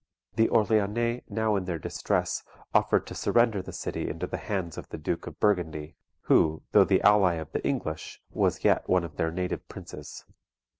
[0.35, 2.41] The Orleannais now in their distress
[2.73, 6.85] offered to surrender the city into the hands of the Duke of Burgundy, who, though
[6.85, 10.25] the ally of the English, was yet one of their native princes.